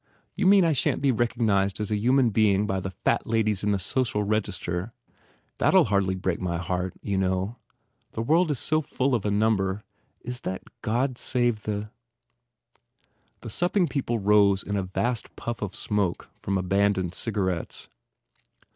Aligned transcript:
You 0.35 0.47
mean 0.47 0.65
I 0.65 0.71
shan 0.71 0.95
t 0.95 1.01
be 1.01 1.11
recognized 1.11 1.79
as 1.79 1.91
a 1.91 1.95
human 1.95 2.31
being 2.31 2.65
by 2.65 2.79
the 2.79 2.89
fat 2.89 3.27
ladies 3.27 3.63
in 3.63 3.69
the 3.69 3.77
Social 3.77 4.23
Register? 4.23 4.93
That 5.59 5.75
ll 5.75 5.83
hardly 5.83 6.15
break 6.15 6.41
my 6.41 6.57
heart, 6.57 6.95
you 7.03 7.19
know? 7.19 7.57
The 8.13 8.23
world 8.23 8.49
is 8.49 8.57
so 8.57 8.81
full 8.81 9.13
of 9.13 9.27
a 9.27 9.29
number 9.29 9.83
Is 10.21 10.39
that 10.39 10.63
God 10.81 11.19
save 11.19 11.61
the" 11.69 11.91
The 13.41 13.51
supping 13.51 13.87
people 13.87 14.17
rose 14.17 14.63
in 14.63 14.75
a 14.75 14.81
vast 14.81 15.35
puff 15.35 15.61
of 15.61 15.75
smoke 15.75 16.31
from 16.41 16.57
abandoned 16.57 17.13
cigarettes. 17.13 17.87